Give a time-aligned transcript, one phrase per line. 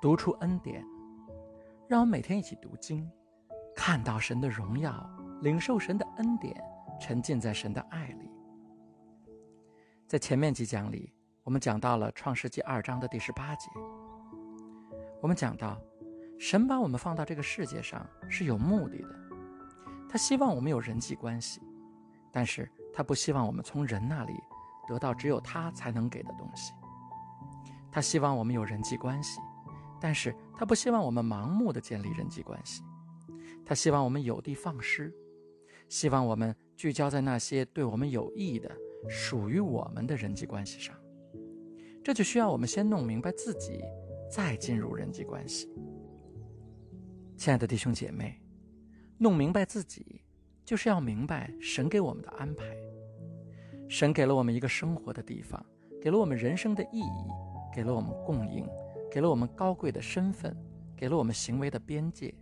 [0.00, 0.84] 读出恩典，
[1.88, 3.10] 让我们每天一起读经，
[3.74, 5.10] 看到神的荣耀，
[5.40, 6.54] 领受神的恩典，
[7.00, 8.30] 沉浸在神的爱里。
[10.06, 11.12] 在前面几讲里，
[11.42, 13.70] 我们讲到了创世纪二章的第十八节，
[15.22, 15.80] 我们讲到，
[16.38, 19.08] 神把我们放到这个世界上是有目的的，
[20.10, 21.62] 他希望我们有人际关系，
[22.30, 24.34] 但是他不希望我们从人那里
[24.86, 26.74] 得到只有他才能给的东西。
[27.90, 29.40] 他希望我们有人际关系，
[30.00, 32.82] 但是他不希望我们盲目的建立人际关系。
[33.64, 35.12] 他希望我们有的放矢，
[35.88, 38.70] 希望我们聚焦在那些对我们有益的、
[39.08, 40.94] 属于我们的人际关系上。
[42.04, 43.80] 这就需要我们先弄明白自己，
[44.30, 45.68] 再进入人际关系。
[47.36, 48.40] 亲爱的弟兄姐妹，
[49.18, 50.22] 弄明白自己，
[50.64, 52.64] 就是要明白神给我们的安排。
[53.88, 55.64] 神给了我们一个生活的地方，
[56.00, 57.46] 给了我们人生的意义。
[57.74, 58.66] 给了我们供应，
[59.10, 60.56] 给了我们高贵的身份，
[60.96, 62.34] 给了我们行为的边界。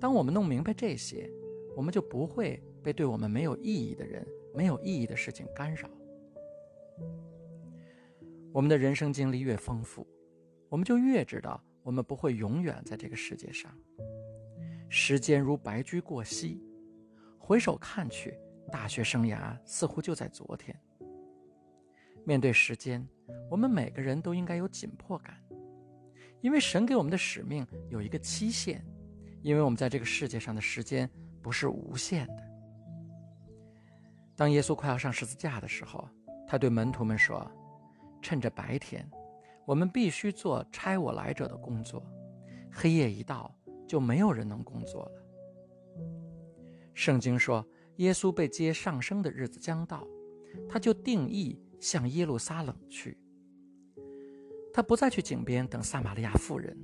[0.00, 1.30] 当我们弄明白这些，
[1.76, 5.88] 我们就不会被对我们没有意义的人、没有意义的事情干扰。
[8.52, 10.06] 我们的人生经历越丰富，
[10.68, 13.72] 我们就越知道我们不会永远在这个世界上。
[14.88, 16.62] 时间如白驹过隙，
[17.38, 18.38] 回首看去，
[18.70, 20.78] 大学生涯似乎就在昨天。
[22.24, 23.06] 面对时间，
[23.50, 25.38] 我们每个人都应该有紧迫感，
[26.40, 28.84] 因为神给我们的使命有一个期限，
[29.42, 31.08] 因为我们在这个世界上的时间
[31.42, 32.42] 不是无限的。
[34.34, 36.08] 当耶稣快要上十字架的时候，
[36.46, 37.48] 他对门徒们说
[38.22, 39.08] ：“趁着白天，
[39.66, 42.02] 我们必须做差我来者的工作；
[42.72, 43.54] 黑夜一到，
[43.86, 45.12] 就没有人能工作了。”
[46.94, 47.64] 圣经说，
[47.96, 50.06] 耶稣被接上升的日子将到，
[50.68, 51.60] 他就定义。
[51.84, 53.14] 向耶路撒冷去。
[54.72, 56.74] 他不再去井边等撒玛利亚妇人，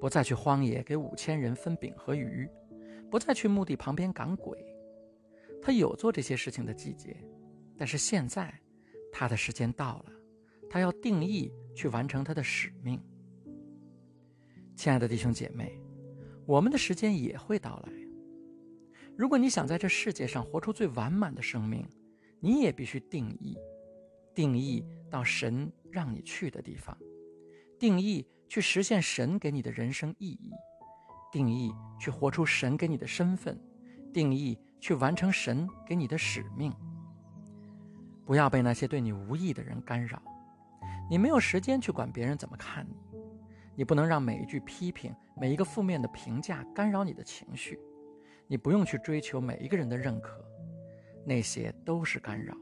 [0.00, 2.48] 不再去荒野给五千人分饼和鱼，
[3.10, 4.58] 不再去墓地旁边赶鬼。
[5.60, 7.14] 他有做这些事情的季节，
[7.76, 8.58] 但是现在，
[9.12, 10.12] 他的时间到了，
[10.70, 12.98] 他要定义去完成他的使命。
[14.74, 15.78] 亲爱的弟兄姐妹，
[16.46, 17.92] 我们的时间也会到来。
[19.18, 21.86] 如果你想在这世界上活出最完满的生命，
[22.40, 23.54] 你也必须定义。
[24.34, 26.96] 定义到神让你去的地方，
[27.78, 30.52] 定义去实现神给你的人生意义，
[31.32, 33.58] 定义去活出神给你的身份，
[34.12, 36.72] 定义去完成神给你的使命。
[38.24, 40.22] 不要被那些对你无益的人干扰，
[41.10, 42.94] 你没有时间去管别人怎么看你，
[43.74, 47.78] 你不能让每一句批评、每一个负面的评价干扰你的情绪，
[48.46, 50.44] 你不用去追求每一个人的认可，
[51.26, 52.56] 那些都是干扰。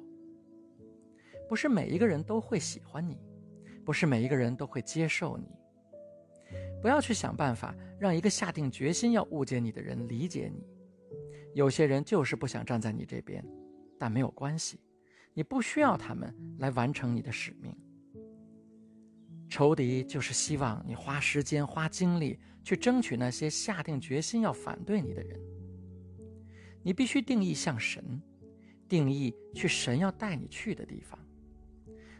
[1.49, 3.19] 不是每一个人都会喜欢你，
[3.85, 5.49] 不是每一个人都会接受你。
[6.81, 10.67] 不要去想办法让一个下定决心要误解你的人理解你。
[11.55, 13.45] 有些人就是不想站在你这边，
[13.99, 14.79] 但没有关系，
[15.35, 17.75] 你不需要他们来完成你的使命。
[19.49, 25.41] 仇敌就是希望你花时间、花精力去争取那些下定决心要反对你的人。
[26.83, 28.23] 你必须定义向神，
[28.89, 31.19] 定义去神要带你去的地方。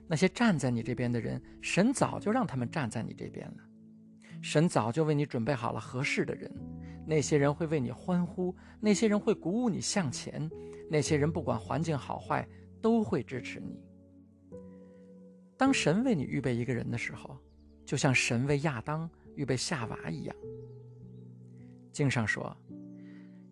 [0.09, 3.57] 那些站在你这边的人，神早就让他们站在你这边了。
[4.41, 6.51] 神早就为你准备好了合适的人，
[7.07, 10.51] 那些人会为你欢呼，那些人会鼓舞你向前，
[10.89, 12.49] 那些人不管环境好坏
[12.81, 13.79] 都会支持你。
[15.57, 17.37] 当神为你预备一个人的时候，
[17.85, 20.37] 就像神为亚当预备夏娃一样。
[21.93, 22.57] 经上说：“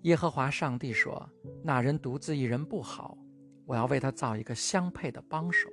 [0.02, 1.28] 耶和华上帝说，
[1.64, 3.18] 那人独自一人不好，
[3.64, 5.68] 我要为他造一个相配的帮手。”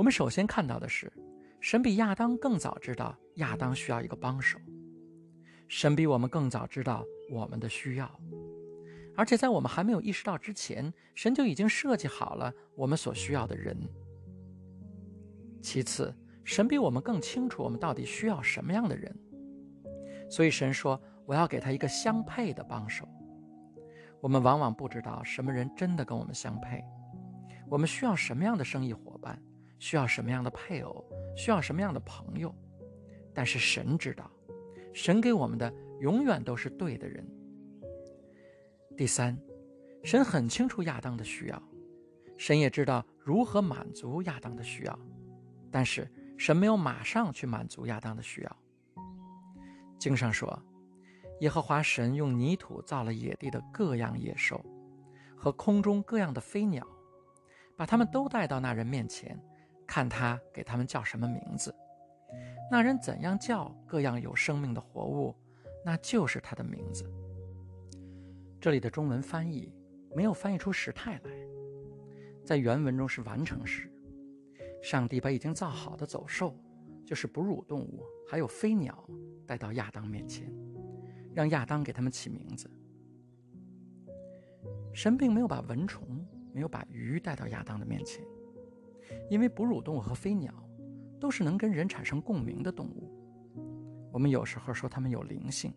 [0.00, 1.12] 我们首先看到的是，
[1.60, 4.58] 神比亚当更早知道亚当需要一个帮手，
[5.68, 8.10] 神比我们更早知道我们的需要，
[9.14, 13.76] 而且在我们还没有意识到之前，神就已经设计好了我们所需要的人。
[15.60, 19.14] 其次，神比我们更清楚我们到底需要什么样的人，
[20.30, 20.98] 所以神说
[21.28, 23.06] ：“我要给他一个相配的帮手。”
[24.22, 26.82] 我们往往不知道什么人真的跟我们相配，
[27.68, 29.38] 我们需要什么样的生意伙伴。
[29.80, 31.04] 需要什么样的配偶，
[31.34, 32.54] 需要什么样的朋友，
[33.34, 34.30] 但是神知道，
[34.92, 37.26] 神给我们的永远都是对的人。
[38.96, 39.36] 第三，
[40.04, 41.62] 神很清楚亚当的需要，
[42.36, 44.98] 神也知道如何满足亚当的需要，
[45.70, 46.06] 但是
[46.36, 48.56] 神没有马上去满足亚当的需要。
[49.98, 50.62] 经上说，
[51.40, 54.62] 耶和华神用泥土造了野地的各样野兽，
[55.36, 56.86] 和空中各样的飞鸟，
[57.76, 59.42] 把他们都带到那人面前。
[59.90, 61.74] 看他给他们叫什么名字，
[62.70, 65.34] 那人怎样叫各样有生命的活物，
[65.84, 67.04] 那就是他的名字。
[68.60, 69.74] 这里的中文翻译
[70.14, 71.30] 没有翻译出时态来，
[72.44, 73.92] 在原文中是完成时。
[74.80, 76.56] 上帝把已经造好的走兽，
[77.04, 79.04] 就是哺乳动物，还有飞鸟，
[79.44, 80.48] 带到亚当面前，
[81.34, 82.70] 让亚当给他们起名字。
[84.94, 88.24] 神并没有把蚊虫、没有把鱼带到亚当的面前，
[89.28, 90.52] 因为哺乳动物和飞鸟
[91.18, 93.10] 都是能跟人产生共鸣的动物。
[94.12, 95.72] 我们有时候说它们有灵性，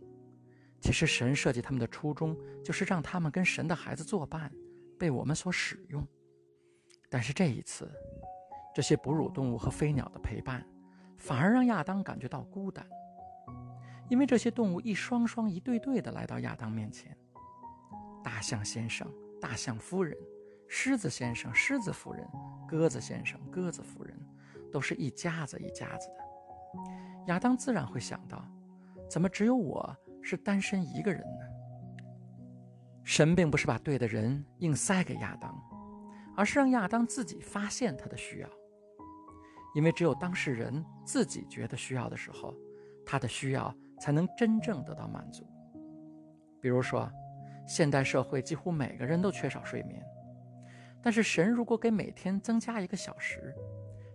[0.80, 4.51] 其实神设计它们的初衷就是让它们跟神的孩子作伴，
[4.97, 6.06] 被我们所使用。
[7.09, 7.91] 但是这一次，
[8.74, 10.65] 这些哺乳动物和飞鸟的陪伴，
[11.18, 12.83] 反而让亚当感觉到孤单，
[14.09, 17.15] 因为这些动物一双双、一对对的来到亚当面前。
[18.24, 19.07] 大象先生、
[19.39, 20.18] 大象夫人，
[20.68, 22.27] 狮子先生、狮子夫人，
[22.68, 24.18] 鸽子先生、鸽子夫人，
[24.71, 26.15] 都是一家子一家子的。
[27.27, 28.44] 亚当自然会想到，
[29.10, 31.45] 怎么只有我是单身一个人呢？
[33.04, 35.54] 神并不是把对的人硬塞给亚当，
[36.36, 38.50] 而是让亚当自己发现他的需要。
[39.75, 42.56] 因为只有当事人自己觉得需要的时候，
[43.06, 45.45] 他的需要才能真正得到满足。
[46.62, 47.12] 比如说。
[47.66, 50.06] 现代社会几乎每个人都缺少睡眠，
[51.04, 53.54] 但是神如果给每天增加一个小时，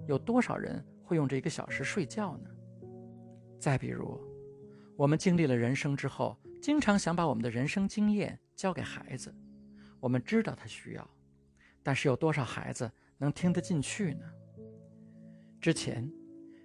[0.06, 2.48] 有多少人会用这一个小时睡觉呢？
[3.60, 4.18] 再比如，
[4.96, 9.34] 我们经历了人生之后，经常想把我们的人生经验交给孩子，
[10.00, 11.10] 我们知道他需要，
[11.82, 14.24] 但是有多少孩子能听得进去呢？
[15.60, 16.10] 之前，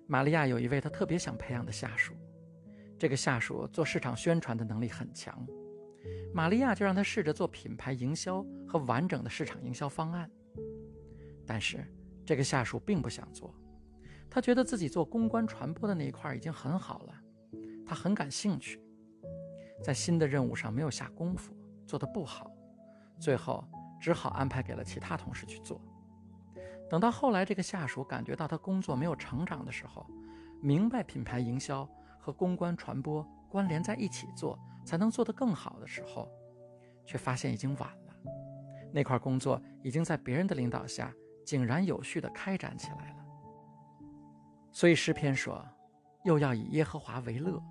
[0.07, 2.13] 玛利亚有一位她特别想培养的下属，
[2.97, 5.45] 这个下属做市场宣传的能力很强。
[6.33, 10.29] 玛利亚就让他试着做品牌营销和完整的市场营销方案，
[11.45, 11.85] 但是
[12.25, 13.53] 这个下属并不想做，
[14.29, 17.13] 他觉得自己做公关传播的那一块已经很好了，
[17.85, 18.81] 他很感兴趣，
[19.83, 21.55] 在新的任务上没有下功夫，
[21.85, 22.51] 做得不好，
[23.19, 23.63] 最后
[24.01, 25.79] 只好安排给了其他同事去做。
[26.89, 30.05] 等到后来这个下属感觉到他工作没有成长的时候，
[30.61, 31.87] 明白品牌营销
[32.19, 34.59] 和公关传播关联在一起做。
[34.85, 36.29] 才能做得更好的时候，
[37.05, 38.13] 却发现已经晚了。
[38.91, 41.13] 那块工作已经在别人的领导下
[41.45, 43.25] 井然有序地开展起来了。
[44.71, 45.63] 所以诗篇说
[46.25, 47.61] ：“又要以耶和华为乐，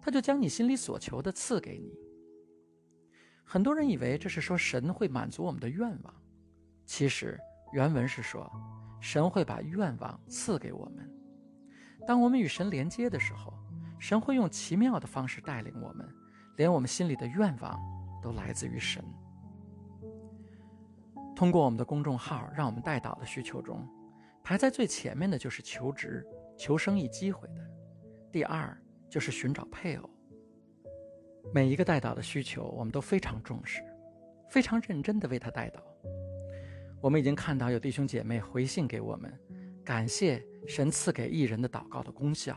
[0.00, 1.94] 他就将你心里所求的赐给你。”
[3.44, 6.14] 很多人以为这是说神会满足我们的愿望，
[6.86, 7.38] 其实
[7.72, 8.50] 原文是说
[9.00, 11.10] 神会把愿望赐给我们。
[12.06, 13.52] 当我们与神连接的时候，
[13.98, 16.08] 神会用奇妙的方式带领我们。
[16.56, 17.78] 连我们心里的愿望
[18.22, 19.04] 都来自于神。
[21.34, 23.86] 通过我们的公众号，让我们带导的需求中，
[24.44, 26.24] 排在最前面的就是求职、
[26.56, 27.70] 求生意机会的，
[28.30, 28.76] 第二
[29.10, 30.10] 就是寻找配偶。
[31.52, 33.82] 每一个带导的需求，我们都非常重视，
[34.48, 35.82] 非常认真地为他带导。
[37.00, 39.36] 我们已经看到有弟兄姐妹回信给我们，
[39.84, 42.56] 感谢神赐给艺人的祷告的功效。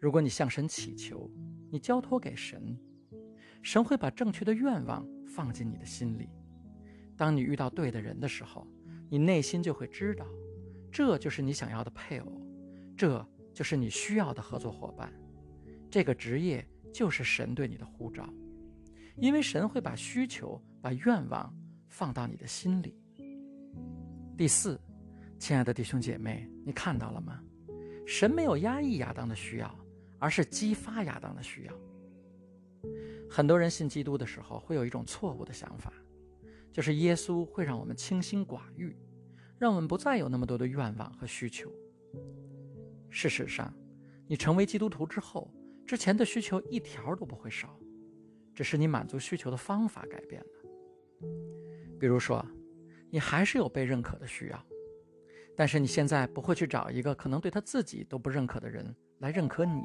[0.00, 1.30] 如果你向神祈求，
[1.70, 2.78] 你交托给神，
[3.62, 6.28] 神会把正确的愿望放进你的心里。
[7.16, 8.66] 当你遇到对的人的时候，
[9.10, 10.26] 你内心就会知道，
[10.90, 12.40] 这就是你想要的配偶，
[12.96, 15.12] 这就是你需要的合作伙伴。
[15.90, 18.28] 这个职业就是神对你的呼召，
[19.16, 21.52] 因为神会把需求、把愿望
[21.88, 22.94] 放到你的心里。
[24.36, 24.80] 第四，
[25.38, 27.42] 亲爱的弟兄姐妹，你看到了吗？
[28.06, 29.74] 神没有压抑亚当的需要。
[30.18, 31.72] 而是激发亚当的需要。
[33.30, 35.92] 很多人信基督的时候，会有一种错误的想法，
[36.72, 38.96] 就是耶稣会让我们清心寡欲，
[39.58, 41.70] 让我们不再有那么多的愿望和需求。
[43.10, 43.72] 事实上，
[44.26, 45.50] 你成为基督徒之后，
[45.86, 47.78] 之前的需求一条都不会少，
[48.54, 51.28] 只是你满足需求的方法改变了。
[51.98, 52.44] 比如说，
[53.10, 54.66] 你还是有被认可的需要，
[55.56, 59.82] 但是你现在不会去找一个可能对他自己都不认可的人来认可你。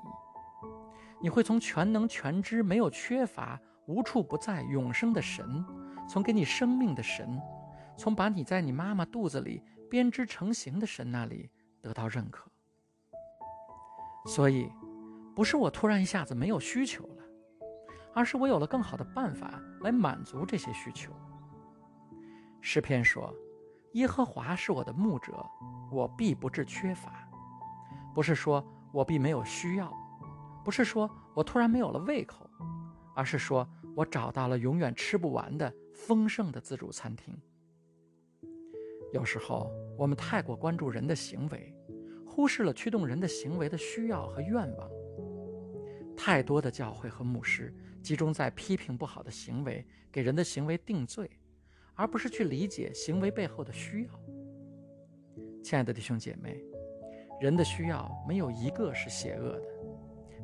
[1.24, 5.64] 你会从全能全知、没有缺乏、无处不在、永生的神，
[6.10, 7.42] 从给你生命的神，
[7.96, 11.50] 从把你在你妈妈肚子里编织成型的神那里
[11.82, 12.52] 得到认可。
[14.26, 14.70] 所以，
[15.34, 17.24] 不是我突然一下子没有需求了，
[18.14, 21.14] 而是我有了更好的办法来满足这些需求。
[22.60, 23.34] 诗篇说
[23.96, 25.34] ：“耶和华是我的牧者，
[25.90, 27.14] 我必不致缺乏。”
[28.14, 28.62] 不是说
[28.92, 29.90] 我必没有需要。
[30.64, 32.50] 不是说我突然没有了胃口，
[33.16, 37.36] 而是说我找到了永远吃不完的丰盛的自助餐厅。
[39.12, 41.76] 有时候我们太过关注人的行为，
[42.26, 44.90] 忽视了驱动人的行为的需要和愿望。
[46.16, 51.30] 太多的教会和牧师集中在批评不好的行为，给人的行为定罪，
[51.94, 54.10] 而不是去理解行为背后的需要。
[55.62, 56.64] 亲爱的弟兄姐妹，
[57.40, 59.68] 人的需要没有一个是邪恶的，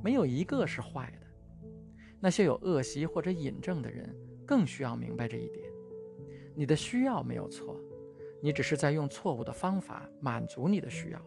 [0.04, 1.28] 没有一个是坏的。
[2.20, 4.16] 那些有恶习或者瘾症的人
[4.46, 5.66] 更需要明白这一点：
[6.56, 7.80] 你的需要没有错，
[8.42, 11.22] 你只是在用错误的方法满足你的需要。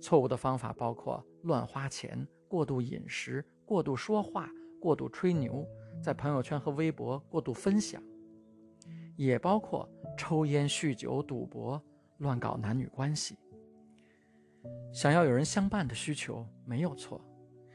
[0.00, 2.26] 错误的方法包括乱花钱。
[2.48, 4.46] 过度饮食、过度说话、
[4.78, 5.66] 过度吹牛，
[6.02, 8.02] 在朋友圈和微博过度分享，
[9.16, 11.82] 也包括抽烟、酗酒、赌博、
[12.18, 13.38] 乱搞男女关系。
[14.92, 17.18] 想要有人相伴的需求没有错，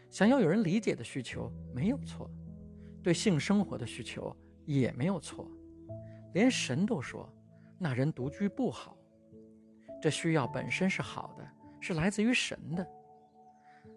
[0.10, 2.30] 想要有人理解的需求没有错，
[3.04, 4.36] 对性生活的需求
[4.66, 5.50] 也没有错。
[6.34, 7.28] 连神都说，
[7.78, 8.98] 那人独居不好。
[10.02, 11.48] 这需要本身是好的，
[11.80, 12.88] 是来自于神的。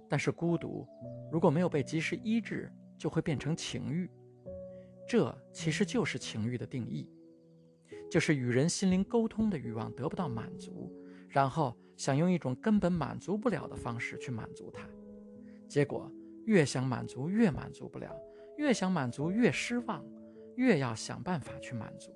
[0.08, 0.86] 但是孤独，
[1.30, 4.10] 如果没有被及时医治，就会变成情欲。
[5.06, 7.08] 这其实就是情欲的定义，
[8.10, 10.92] 就是与人心灵沟通的欲望得不到满足，
[11.28, 14.82] 然后想用一种根本满足不了的方式去满足它，
[15.70, 16.10] 结果
[16.46, 18.12] 越想满足越满足不了，
[18.56, 20.04] 越想满足越失望，
[20.56, 22.10] 越要想办法去满足。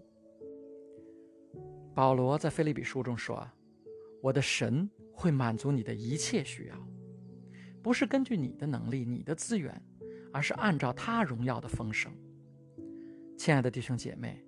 [1.94, 3.48] 保罗在腓立比书中说
[4.20, 6.74] ：“我的神会满足你的一切需要。”
[7.80, 9.80] 不是根据你的能力、你的资源，
[10.32, 12.12] 而是按照他荣耀的丰盛。
[13.38, 14.44] 亲爱的弟兄姐妹，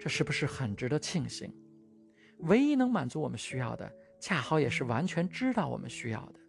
[0.00, 1.54] 这是不是很值得庆幸？
[2.38, 3.88] 唯一能满足我们需要的，
[4.20, 6.40] 恰好也是完全知道我们需要的。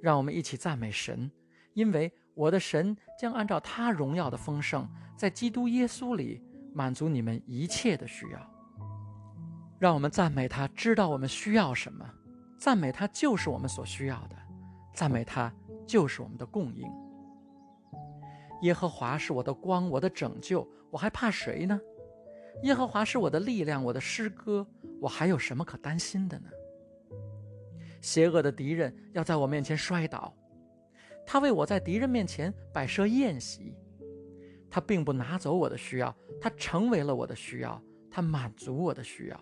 [0.00, 1.30] 让我们一起赞美神，
[1.74, 8.40] 因为我的神将按照他荣耀的丰盛，在基督耶稣里满足你们一切的需要。
[9.78, 12.04] 让我们赞美他，知道我们需要什么，
[12.58, 14.36] 赞美他就是我们所需要的。
[14.94, 15.52] 赞美他
[15.86, 16.84] 就是我们的供应。
[18.62, 21.80] 耶和华是我的光，我的拯救，我还怕谁呢？
[22.64, 24.66] 耶和华是我的力量，我的诗歌，
[25.00, 26.48] 我还有什么可担心的呢？
[28.00, 30.34] 邪恶的敌人要在我面前摔倒，
[31.26, 33.74] 他为我在敌人面前摆设宴席。
[34.70, 39.40] 他并不拿走我的需要，他成为了我的需要，他满足我的需要。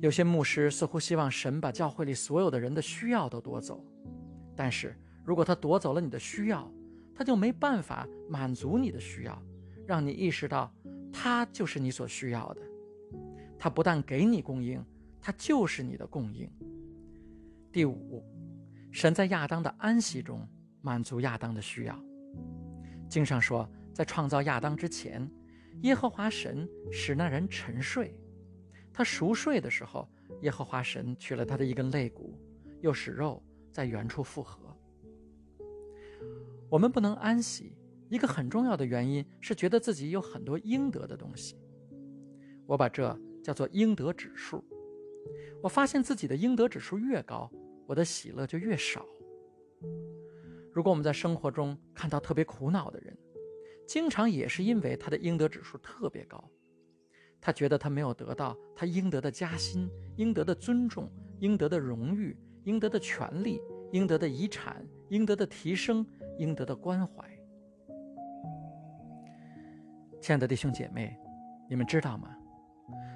[0.00, 3.82] 有些牧师似乎希望神把教会里所有的人的需要都夺走，
[4.54, 6.70] 但是如果他夺走了你的需要，
[7.14, 9.42] 他就没办法满足你的需要，
[9.86, 10.72] 让你意识到
[11.10, 12.62] 他就是你所需要的。
[13.58, 14.84] 他不但给你供应，
[15.20, 16.50] 他就是你的供应。
[17.70, 18.24] 第五，
[18.90, 20.46] 神在亚当的安息中
[20.80, 21.98] 满足亚当的需要。
[23.08, 25.30] 经上说，在创造亚当之前，
[25.82, 28.14] 耶和华神使那人沉睡。
[28.92, 30.08] 他熟睡的时候，
[30.42, 32.38] 耶和华神取了他的一根肋骨，
[32.80, 34.76] 又使肉在原处复合。
[36.68, 37.76] 我们不能安息，
[38.08, 41.56] 一个很重要的原因是觉得自己有很多应得的东西。
[42.66, 44.64] 我把这叫做应得指数。
[45.62, 47.50] 我发现自己的应得指数越高，
[47.86, 49.04] 我的喜乐就越少。
[50.72, 53.16] 如果我们在生活中看到特别苦恼的人，
[53.86, 56.42] 经常也是因为他的应得指数特别高。
[57.40, 61.10] 他觉得他没有得到他应得的加薪、应得的尊重、
[61.40, 63.60] 应得的荣誉、应得的权利、
[63.92, 66.06] 应得的遗产、应得的提升、
[66.38, 67.24] 应得的关怀。
[70.20, 71.16] 亲爱的弟兄姐妹，
[71.70, 72.36] 你们知道吗？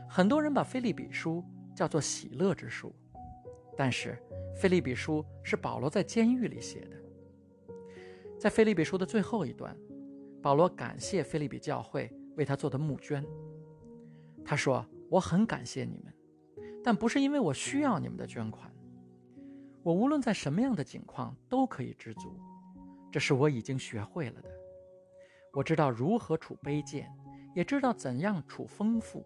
[0.08, 1.44] 很多人把《菲利比书》
[1.74, 2.94] 叫做喜乐之书，
[3.76, 4.18] 但是
[4.54, 6.96] 《菲利比书》是保罗在监狱里写的。
[8.38, 9.76] 在《菲利比书》的最后一段，
[10.42, 13.24] 保罗感谢菲利比教会为他做的募捐。
[14.44, 16.12] 他说：“我很感谢你们，
[16.82, 18.68] 但不是因为我需要你们的捐款。
[19.84, 22.36] 我无论在什么样的境况都可以知足，
[23.10, 24.50] 这是我已经学会了的。
[25.52, 27.08] 我知道如何处卑贱，
[27.54, 29.24] 也知道怎样处丰富，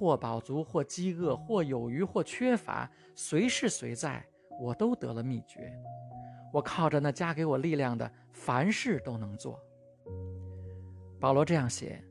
[0.00, 4.26] 或饱足，或饥饿，或有余，或缺乏，随是随在，
[4.58, 5.70] 我都得了秘诀。
[6.54, 9.60] 我靠着那加给我力量的，凡事都能做。”
[11.20, 12.02] 保罗这样写。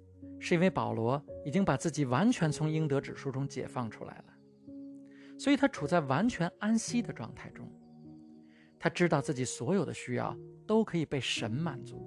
[0.42, 4.24] 是因为保罗已经把自己完全从应得指数中解放出来了，
[5.38, 7.70] 所以他处在完全安息的状态中。
[8.80, 10.34] 他知道自己所有的需要
[10.66, 12.02] 都可以被神满足，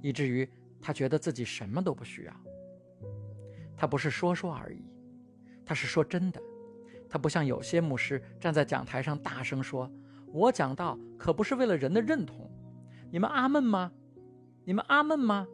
[0.00, 0.50] 以至于
[0.80, 2.34] 他觉得自己什么都不需要。
[3.76, 4.82] 他不是说说而已，
[5.70, 6.42] 他是说真的。
[7.08, 9.88] 他不像有些牧师站在讲台上大声说
[10.34, 12.50] ：“我讲道可不是为了人的认同。”
[13.08, 13.92] 你们阿闷吗？
[14.64, 15.46] 你们阿闷吗？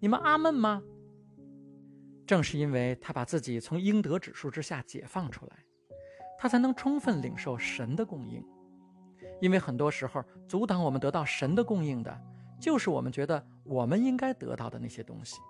[0.00, 0.82] 你们阿闷吗？
[2.26, 5.58] 正是因为他把自己从应得指数之下解放出来，
[6.38, 8.42] 他才能充分领受神的供应。
[9.38, 12.18] 因为很多时候，阻挡我们得到神的供应的，
[12.58, 15.42] 就是我们觉得我们应该得到的那些东西。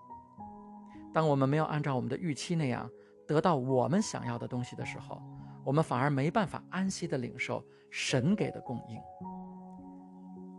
[1.15, 2.91] 当我们没有按照我们的预期那样
[3.27, 5.21] 得到我们想要的东西的时候，
[5.65, 9.01] 我们反而没办法安息的领受神给的供应。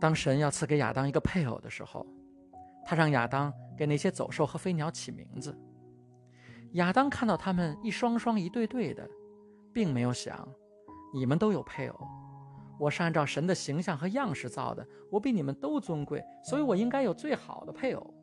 [0.00, 2.06] 当神要赐给亚当一个配偶的时候，
[2.84, 5.58] 他让亚当给那些走兽和飞鸟起名字。
[6.72, 9.08] 亚当看到他们一双双、一对对的，
[9.72, 10.46] 并没有想：
[11.14, 12.06] 你们都有配偶，
[12.78, 18.14] 我是按照神的形象和样式造的，我比你们都尊贵，所以我应该有最好的配偶。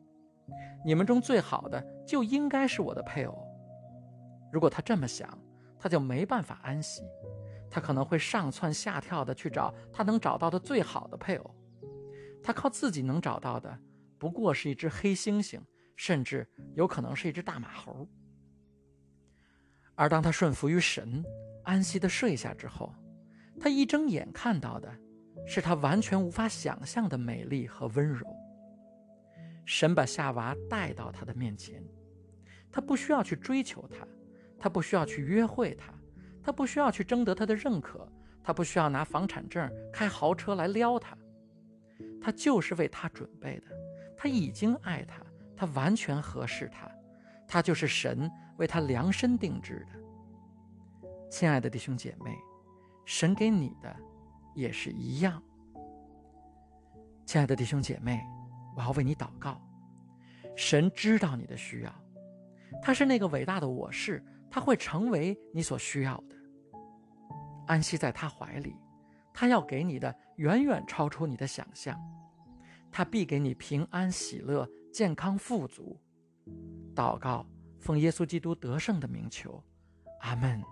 [0.84, 3.48] 你们中最好的就应该是我的配偶。
[4.52, 5.36] 如果他这么想，
[5.80, 7.02] 他就没办法安息，
[7.70, 11.54] 他可能会上蹿下跳的去找他能找到的最好的配偶。
[12.42, 13.76] 他靠自己能找到的，
[14.18, 15.58] 不过是一只黑猩猩，
[15.96, 18.06] 甚至有可能是一只大马猴。
[19.94, 21.24] 而当他顺服于神，
[21.64, 22.94] 安息的睡下之后，
[23.58, 24.92] 他一睁眼看到的，
[25.46, 28.26] 是他完全无法想象的美丽和温柔。
[29.64, 31.82] 神把夏娃带到他的面前，
[32.70, 34.06] 他不需要去追求她，
[34.62, 35.92] 他不需要去约会她，
[36.40, 38.08] 他不需要去征得她的认可，
[38.44, 41.18] 他不需要拿房产证、开豪车来撩她，
[42.20, 43.66] 他就是为她准备的。
[44.16, 45.20] 他已经爱她，
[45.56, 46.88] 他完全合适她，
[47.48, 51.08] 他就是神为他量身定制的。
[51.28, 52.38] 亲爱的弟兄姐妹，
[53.04, 53.96] 神给你的
[54.54, 55.42] 也是一样。
[57.26, 58.22] 亲爱的弟兄姐妹。
[58.74, 59.60] 我要为你祷告，
[60.56, 61.92] 神知道你的需要，
[62.80, 66.36] 他是那个伟大的我是，他会成为你所需要的。
[67.66, 68.76] 安息在他怀里，
[69.32, 71.98] 他要给你的远远超出你的想象，
[72.90, 75.98] 他必给你平安喜乐、健康富足。
[76.94, 77.46] 祷告，
[77.80, 79.64] 奉耶稣基督得胜的名求，
[80.20, 80.62] 阿门。